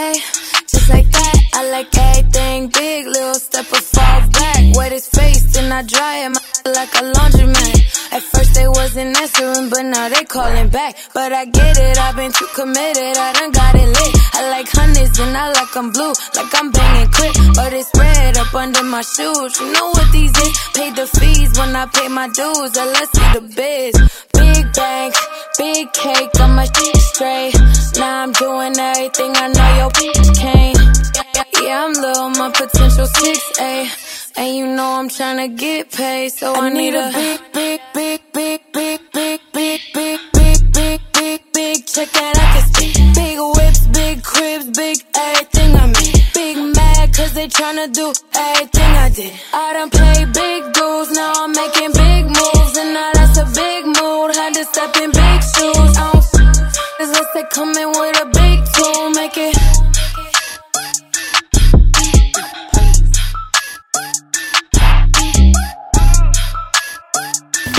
Hey. 0.03 0.32
back, 10.73 10.97
but 11.15 11.33
I 11.33 11.45
get 11.45 11.79
it. 11.79 11.99
I've 11.99 12.17
been 12.17 12.33
too 12.33 12.49
committed, 12.55 13.15
I 13.17 13.33
done 13.39 13.53
got 13.53 13.75
it 13.77 13.87
lit. 13.87 14.13
I 14.35 14.51
like 14.51 14.69
hundreds 14.73 15.19
and 15.21 15.37
I 15.37 15.53
like 15.53 15.73
them 15.73 15.93
blue, 15.93 16.15
like 16.35 16.53
I'm 16.59 16.71
banging 16.73 17.11
quick. 17.13 17.37
But 17.55 17.73
it's 17.73 17.89
spread 17.89 18.39
up 18.39 18.55
under 18.55 18.83
my 18.83 19.03
shoes. 19.03 19.61
You 19.61 19.73
know 19.73 19.89
what 19.93 20.11
these 20.11 20.33
is? 20.33 20.53
Paid 20.75 20.97
the 20.97 21.07
fees 21.07 21.59
when 21.59 21.77
I 21.77 21.87
pay 21.87 22.09
my 22.09 22.27
dues. 22.29 22.73
I 22.77 22.85
let's 22.97 23.13
see 23.13 23.29
the 23.37 23.43
biz. 23.55 23.95
Big 24.33 24.65
bank, 24.73 25.15
big 25.59 25.93
cake, 25.93 26.33
Got 26.33 26.51
my 26.57 26.65
shit 26.65 26.97
straight. 26.97 27.55
Now 28.01 28.23
I'm 28.23 28.33
doing 28.33 28.75
everything 28.79 29.33
I 29.37 29.47
know 29.57 29.71
your 29.81 29.91
bitch 29.91 30.39
can't. 30.41 31.03
Yeah, 31.63 31.85
I'm 31.85 31.93
low, 31.93 32.29
my 32.31 32.51
potential 32.51 33.07
six 33.07 33.61
a. 33.61 33.89
And 34.35 34.57
you 34.57 34.67
know 34.67 34.99
I'm 34.99 35.09
tryna 35.09 35.57
get 35.57 35.93
paid, 35.93 36.31
so 36.31 36.55
I, 36.55 36.67
I 36.67 36.69
need, 36.71 36.79
need 36.79 36.95
a, 36.95 37.09
a 37.09 37.13
big, 37.13 37.41
big, 37.53 37.81
big, 37.93 38.21
big, 38.33 38.61
big, 38.73 39.01
big. 39.13 39.32
Cause 47.83 47.91
they 47.91 47.93
tryna 47.93 47.95
do 47.95 48.13
everything 48.35 48.83
I 48.83 49.11
did. 49.11 49.33
I 49.53 49.73
done 49.73 49.91
played 49.91 50.33
big 50.33 50.73
dudes, 50.73 51.13
now 51.13 51.33
I'm 51.37 51.53
making 51.53 51.93
big 51.93 52.25
moves. 52.27 52.77
And 52.77 52.95
now 52.95 53.11
that's 53.15 53.39
a 53.39 53.45
big 53.45 53.87
mood, 53.87 54.37
had 54.37 54.55
to 54.55 54.65
step 54.65 54.97
in 54.97 55.11
big 55.11 55.43
shoes. 55.43 55.97
I 55.97 56.13
don't 56.13 56.17
f- 56.17 56.77
unless 57.01 57.33
they 57.35 57.45
come 57.51 57.77
in 57.77 57.89
with 57.89 58.21
a 58.21 58.27
big 58.27 58.65
tool, 58.75 59.11
make 59.11 59.37
it. 59.37 59.57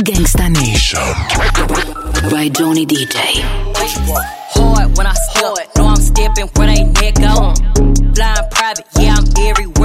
Gangsta 0.03 0.49
Nation 0.51 0.99
by 2.29 2.49
Johnny 2.49 2.85
DJ. 2.85 3.15
Hard 4.55 4.97
when 4.97 5.07
I 5.07 5.13
step, 5.13 5.75
know 5.77 5.87
I'm 5.87 5.95
stepping 5.95 6.47
where 6.55 6.67
they 6.67 6.83
neck 6.83 7.15
go. 7.15 7.53
Flying 8.15 8.49
private, 8.51 8.85
yeah, 8.99 9.15
I'm 9.15 9.25
everywhere 9.39 9.43
the 9.43 9.51
check 9.53 9.73
go. 9.73 9.82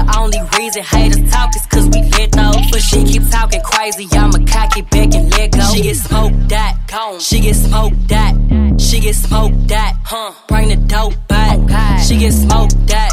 The 0.00 0.16
only 0.18 0.40
reason 0.56 0.82
haters 0.82 1.30
talk 1.30 1.54
is 1.54 1.66
cause 1.66 1.84
we 1.92 2.00
let 2.16 2.32
those. 2.32 2.56
But 2.72 2.80
she 2.80 3.04
keep 3.04 3.28
talking 3.28 3.60
crazy, 3.60 4.08
I'ma 4.12 4.40
cock 4.48 4.74
it 4.78 4.88
back 4.88 5.12
and 5.12 5.30
let 5.30 5.52
go. 5.52 5.60
She 5.74 5.82
get 5.82 5.96
smoked 5.96 6.48
that, 6.48 7.20
she 7.20 7.40
get 7.40 7.54
smoked 7.54 8.08
that, 8.08 8.32
she 8.80 9.00
get 9.00 9.14
smoked 9.14 9.68
that, 9.68 9.92
huh? 10.04 10.32
Bring 10.48 10.68
the 10.68 10.76
dope 10.76 11.12
back, 11.28 11.58
she 12.00 12.16
get 12.16 12.32
smoked 12.32 12.86
that, 12.86 13.10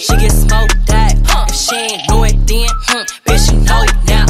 she 0.00 0.16
get 0.16 0.32
smoked 0.32 0.86
that, 0.86 1.20
huh? 1.26 1.44
If 1.46 1.54
she 1.56 1.76
ain't 1.76 2.08
know 2.08 2.24
it 2.24 2.40
then, 2.48 2.68
hmm, 2.88 3.04
bitch, 3.28 3.50
she 3.50 3.56
know 3.60 3.84
it 3.84 3.92
now. 4.08 4.24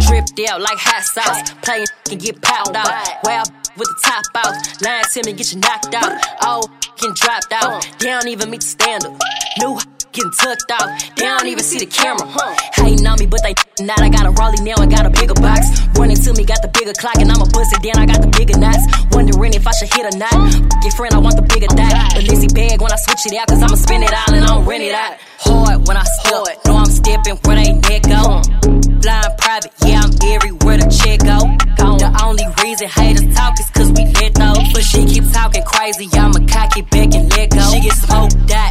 Dripped 0.00 0.40
out 0.48 0.62
like 0.62 0.78
hot 0.78 1.04
sauce, 1.04 1.52
playing 1.60 1.84
can 2.06 2.16
get 2.16 2.40
popped 2.40 2.74
out. 2.74 2.88
Wow, 3.24 3.42
with 3.76 3.88
the 3.88 4.00
top 4.02 4.24
out, 4.36 4.56
lying 4.80 5.04
to 5.04 5.22
me, 5.26 5.34
get 5.34 5.52
you 5.52 5.60
knocked 5.60 5.94
out. 5.94 6.16
Oh, 6.40 6.62
getting 6.96 7.14
dropped 7.14 7.52
out, 7.52 7.86
they 7.98 8.06
don't 8.06 8.26
even 8.28 8.48
meet 8.48 8.62
the 8.62 8.66
standard. 8.66 9.12
New 9.58 9.78
getting 10.12 10.30
tucked 10.32 10.70
out, 10.70 10.88
they 11.16 11.24
don't 11.24 11.46
even 11.46 11.62
see 11.62 11.78
the 11.78 11.86
camera. 11.86 12.26
Hating 12.74 13.06
on 13.06 13.18
me, 13.18 13.26
but 13.26 13.42
they 13.42 13.54
not. 13.84 14.00
I 14.00 14.08
got 14.08 14.26
a 14.26 14.30
Raleigh 14.30 14.62
now, 14.62 14.74
I 14.78 14.86
got 14.86 15.06
a 15.06 15.10
bigger 15.10 15.34
box. 15.34 15.66
Running 15.98 16.16
to 16.16 16.32
me, 16.34 16.44
got 16.44 16.62
the 16.62 16.68
bigger 16.68 16.92
clock, 16.94 17.16
and 17.16 17.30
I'ma 17.30 17.46
bust 17.52 17.72
it 17.74 17.82
down. 17.82 18.02
I 18.02 18.06
got 18.06 18.20
the 18.22 18.30
bigger 18.30 18.58
knots. 18.58 18.82
Wondering 19.12 19.54
if 19.54 19.66
I 19.66 19.72
should 19.72 19.92
hit 19.92 20.06
or 20.06 20.16
not. 20.18 20.30
Fuck 20.30 20.84
your 20.84 20.92
friend, 20.92 21.14
I 21.14 21.18
want 21.18 21.36
the 21.36 21.46
bigger 21.46 21.70
dot. 21.70 22.14
The 22.14 22.22
Lizzie 22.26 22.50
bag 22.50 22.80
when 22.80 22.92
I 22.92 22.96
switch 22.96 23.26
it 23.30 23.38
out, 23.38 23.48
cause 23.48 23.62
I'ma 23.62 23.76
spend 23.76 24.04
it 24.04 24.12
all 24.12 24.34
and 24.34 24.44
I 24.44 24.48
don't 24.48 24.66
rent 24.66 24.82
it 24.82 24.94
out. 24.94 25.16
Hard 25.40 25.86
when 25.86 25.96
I 25.96 26.04
step, 26.04 26.64
know 26.66 26.76
I'm 26.76 26.90
stepping 26.90 27.36
where 27.44 27.56
they 27.56 27.72
neck 27.72 28.02
go. 28.04 28.42
Flying 29.00 29.34
private, 29.38 29.72
yeah, 29.86 30.02
I'm 30.04 30.12
everywhere 30.26 30.76
the 30.78 30.88
check 30.90 31.20
go. 31.24 31.38
The 31.96 32.08
only 32.24 32.44
reason 32.62 32.88
haters 32.88 33.34
talk 33.34 33.58
is 33.60 33.68
cause 33.70 33.90
we 33.92 34.04
lit 34.20 34.34
those. 34.34 34.72
But 34.72 34.84
she 34.84 35.04
keep 35.06 35.24
talking 35.32 35.64
crazy, 35.64 36.08
I'ma 36.12 36.44
cock 36.48 36.76
it 36.76 36.88
back 36.90 37.14
and 37.14 37.30
let 37.32 37.50
go. 37.50 37.64
She 37.72 37.80
get 37.80 37.96
smoked 37.96 38.36
that, 38.48 38.70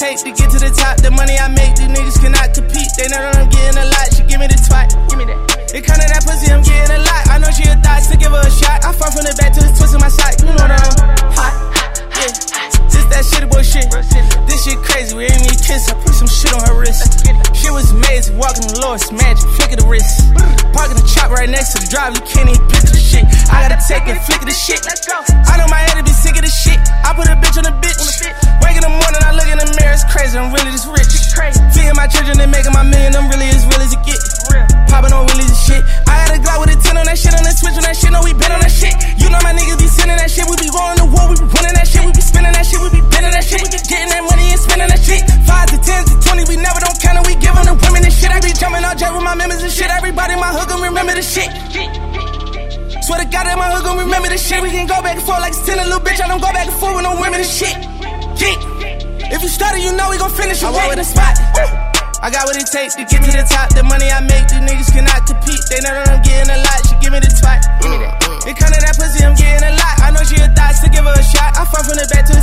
takes 0.00 0.22
to 0.24 0.32
get 0.32 0.48
to 0.48 0.58
the 0.58 0.72
top. 0.72 0.96
The 1.04 1.12
money 1.12 1.36
I 1.36 1.52
make, 1.52 1.76
these 1.76 1.92
niggas 1.92 2.16
cannot 2.24 2.56
compete. 2.56 2.88
They 2.96 3.12
know 3.12 3.20
that 3.20 3.36
I'm 3.36 3.52
getting 3.52 3.76
a 3.76 3.84
lot. 3.84 4.06
She 4.16 4.24
give 4.24 4.40
me 4.40 4.48
the 4.48 4.56
twat. 4.56 4.88
Give 5.12 5.18
me 5.20 5.28
that. 5.28 5.38
It 5.76 5.84
kind 5.84 6.00
of 6.00 6.08
that 6.08 6.24
pussy, 6.24 6.48
I'm 6.48 6.64
getting 6.64 6.96
a 6.96 7.00
lot. 7.04 7.22
I 7.28 7.36
know 7.36 7.52
she 7.52 7.68
a 7.68 7.76
thought, 7.76 8.00
so 8.08 8.16
give 8.16 8.32
her 8.32 8.40
a 8.40 8.50
shot. 8.50 8.80
I 8.80 8.96
fall 8.96 9.12
from 9.12 9.28
the 9.28 9.36
back 9.36 9.52
to 9.52 9.60
the 9.60 9.68
twist 9.76 9.92
of 9.92 10.00
my 10.00 10.08
side. 10.08 10.40
You 10.40 10.56
know 10.56 10.56
that 10.56 10.80
I'm 10.80 11.32
hot. 11.36 11.69
That 13.20 13.28
shit 13.28 13.44
boy 13.52 13.60
shit. 13.60 13.84
This 14.48 14.64
shit 14.64 14.80
crazy. 14.80 15.12
We 15.12 15.28
ain't 15.28 15.44
even 15.44 15.60
kiss. 15.60 15.92
I 15.92 15.94
put 16.00 16.16
some 16.16 16.24
shit 16.24 16.56
on 16.56 16.64
her 16.64 16.72
wrist. 16.80 17.20
She 17.52 17.68
was 17.68 17.92
amazing. 17.92 18.40
Walking 18.40 18.64
the 18.64 18.80
it's 18.96 19.12
magic. 19.12 19.44
Flick 19.60 19.76
of 19.76 19.84
the 19.84 19.88
wrist. 19.92 20.08
Parking 20.72 20.96
the 20.96 21.04
chop 21.04 21.28
right 21.28 21.44
next 21.44 21.76
to 21.76 21.84
the 21.84 21.88
drive. 21.92 22.16
You 22.16 22.24
can't 22.24 22.48
even 22.48 22.64
picture 22.72 22.96
the 22.96 23.04
shit. 23.04 23.28
I 23.52 23.68
gotta 23.68 23.76
take 23.84 24.08
it, 24.08 24.16
flick 24.24 24.40
of 24.40 24.48
the 24.48 24.56
shit. 24.56 24.80
I 24.80 25.60
know 25.60 25.68
my 25.68 25.84
head 25.84 26.00
to 26.00 26.04
be 26.08 26.16
sick 26.16 26.32
of 26.32 26.48
the 26.48 26.54
shit. 26.64 26.80
I 27.04 27.12
put 27.12 27.28
a 27.28 27.36
bitch 27.36 27.60
on 27.60 27.68
a 27.68 27.76
bitch. 27.76 28.00
Wake 28.64 28.80
in 28.80 28.84
the 28.88 28.88
morning, 28.88 29.20
I 29.20 29.36
look 29.36 29.52
in 29.52 29.60
the 29.60 29.68
mirror. 29.76 29.92
It's 29.92 30.08
crazy. 30.08 30.40
I'm 30.40 30.48
really 30.48 30.72
this 30.72 30.88
rich. 30.88 31.12
Feeding 31.76 31.96
my 32.00 32.08
children 32.08 32.40
and 32.40 32.48
making 32.48 32.72
my 32.72 32.88
million. 32.88 33.12
I'm 33.12 33.28
I 60.60 60.68
walk 60.68 60.92
with 60.92 61.00
a 61.00 61.08
spot. 61.08 61.40
I 62.20 62.28
got 62.28 62.44
what 62.44 62.52
it 62.52 62.68
takes 62.68 62.92
to 63.00 63.08
get 63.08 63.24
to 63.24 63.32
the 63.32 63.48
top. 63.48 63.72
The 63.72 63.80
money 63.80 64.12
I 64.12 64.20
make, 64.20 64.44
these 64.44 64.60
niggas 64.60 64.92
cannot 64.92 65.24
compete. 65.24 65.56
They 65.72 65.80
know 65.80 65.96
that 65.96 66.12
I'm 66.12 66.20
getting 66.20 66.52
a 66.52 66.60
lot. 66.60 66.78
She 66.84 66.94
give 67.00 67.16
me 67.16 67.20
the 67.20 67.32
twat. 67.32 67.64
It 68.44 68.60
kind 68.60 68.76
of 68.76 68.80
that 68.84 68.92
pussy, 69.00 69.24
I'm 69.24 69.32
getting 69.40 69.64
a 69.64 69.72
lot. 69.72 69.94
I 70.04 70.12
know 70.12 70.20
she 70.20 70.36
a 70.36 70.52
thought, 70.52 70.76
so 70.76 70.92
give 70.92 71.00
her 71.00 71.16
a 71.16 71.24
shot. 71.24 71.56
I 71.56 71.64
fall 71.64 71.80
from 71.80 71.96
the 71.96 72.04
back 72.12 72.28
to 72.28 72.36
the 72.36 72.39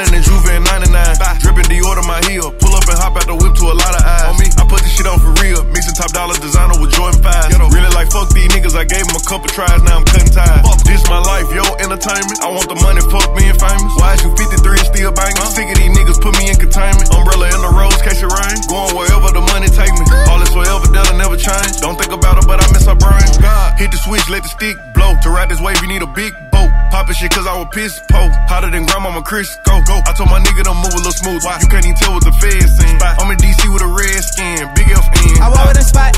in 0.00 0.16
the 0.16 0.20
Juve 0.24 0.48
in 0.56 0.64
99. 0.64 0.96
Dripping 1.44 1.68
Dior 1.68 1.92
to 1.92 2.04
my 2.08 2.24
heel. 2.24 2.48
Pull 2.56 2.72
up 2.72 2.88
and 2.88 2.96
hop 2.96 3.20
out 3.20 3.28
the 3.28 3.36
whip 3.36 3.52
to 3.60 3.68
a 3.68 3.76
lot 3.76 3.92
of 3.92 4.00
eyes. 4.00 4.32
On 4.32 4.36
me, 4.40 4.48
I 4.56 4.64
put 4.64 4.80
this 4.80 4.96
shit 4.96 5.04
on 5.04 5.20
for 5.20 5.28
real. 5.44 5.60
Mixing 5.76 5.92
top 5.92 6.08
dollar 6.16 6.32
designer 6.40 6.80
with 6.80 6.96
Jordan 6.96 7.20
5. 7.20 7.68
Really 7.68 7.92
like 7.92 8.08
fuck 8.08 8.32
these 8.32 8.48
niggas. 8.48 8.72
I 8.72 8.88
gave 8.88 9.04
them 9.04 9.20
a 9.20 9.24
couple 9.28 9.52
tries. 9.52 9.76
Now 9.84 10.00
I'm 10.00 10.06
cutting 10.08 10.32
ties. 10.32 10.64
Fuck 10.64 10.80
this 10.88 11.04
my 11.10 11.20
life, 11.20 11.52
yo, 11.52 11.66
entertainment. 11.84 12.38
I 12.40 12.48
want 12.48 12.70
the 12.70 12.78
money, 12.80 13.02
fuck 13.12 13.28
being 13.36 13.52
famous. 13.60 13.92
Why 14.00 14.16
is 14.16 14.24
you 14.24 14.30
53 14.32 14.78
and 14.78 14.88
still 14.88 15.12
banging? 15.12 15.42
Sick 15.52 15.68
of 15.68 15.76
these 15.76 15.92
niggas, 15.92 16.18
put 16.22 16.32
me 16.40 16.48
in 16.48 16.56
containment. 16.56 17.10
Umbrella 17.12 17.52
in 17.52 17.60
the 17.60 17.72
rose, 17.74 18.00
case 18.00 18.24
it 18.24 18.30
rain. 18.30 18.56
Going 18.72 18.94
wherever 18.94 19.28
the 19.34 19.44
money 19.52 19.68
take 19.68 19.92
me. 19.92 20.06
All 20.32 20.38
this 20.40 20.54
forever, 20.54 20.86
that'll 20.88 21.18
never 21.20 21.36
change. 21.36 21.82
Don't 21.84 22.00
think 22.00 22.14
about 22.14 22.40
it, 22.40 22.48
but 22.48 22.62
I 22.62 22.66
miss 22.72 22.88
my 22.88 22.96
brain. 22.96 23.26
God, 23.42 23.76
hit 23.76 23.92
the 23.92 24.00
switch, 24.00 24.24
let 24.32 24.46
the 24.46 24.50
stick 24.54 24.80
blow. 24.94 25.12
To 25.26 25.28
ride 25.28 25.50
this 25.50 25.60
wave, 25.60 25.76
you 25.84 25.90
need 25.92 26.00
a 26.00 26.10
big 26.14 26.32
smoke. 26.60 26.90
Poppin' 26.90 27.14
shit 27.14 27.30
cause 27.32 27.46
I 27.46 27.56
was 27.56 27.68
pissed. 27.72 28.02
po. 28.08 28.20
Hotter 28.48 28.70
than 28.70 28.84
grandmama 28.86 29.22
Crisco. 29.22 29.84
Go. 29.86 29.96
I 30.04 30.12
told 30.12 30.30
my 30.30 30.40
nigga 30.40 30.64
to 30.64 30.74
move 30.74 30.92
a 30.92 31.00
little 31.00 31.12
smooth. 31.12 31.42
Why? 31.44 31.58
You 31.60 31.68
can't 31.68 31.84
even 31.84 31.96
tell 31.96 32.12
what 32.12 32.24
the 32.24 32.32
feds 32.32 32.76
saying. 32.76 32.98
I'm 33.00 33.30
in 33.30 33.38
DC 33.38 33.62
with 33.72 33.82
a 33.82 33.90
red 33.90 34.20
skin, 34.24 34.68
big 34.74 34.88
FN. 34.88 35.40
I 35.40 35.48
walk 35.48 35.68
with 35.68 35.80
a 35.80 35.86
spot. 35.86 36.12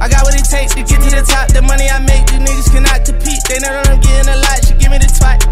I 0.00 0.08
got 0.08 0.24
what 0.24 0.34
it 0.34 0.46
takes 0.48 0.74
to 0.74 0.82
get 0.82 1.00
to 1.02 1.10
the 1.12 1.24
top. 1.26 1.52
The 1.52 1.60
money 1.62 1.90
I 1.90 2.00
make, 2.00 2.24
these 2.28 2.40
niggas 2.40 2.68
cannot 2.72 3.04
compete. 3.04 3.42
They 3.48 3.60
know 3.60 3.68
that 3.68 3.88
I'm 3.90 4.00
getting 4.00 4.32
a 4.32 4.38
lot. 4.40 4.58
She 4.64 4.72
give 4.80 4.90
me 4.90 4.98
the 4.98 5.10
twat. 5.12 5.49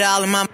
it 0.00 0.04
all 0.04 0.22
in 0.24 0.30
my 0.30 0.49